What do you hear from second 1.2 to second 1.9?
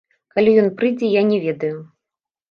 не ведаю.